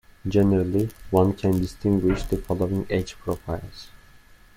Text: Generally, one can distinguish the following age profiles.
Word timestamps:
Generally, 0.27 0.89
one 1.11 1.31
can 1.33 1.59
distinguish 1.59 2.23
the 2.23 2.37
following 2.37 2.87
age 2.89 3.15
profiles. 3.19 3.89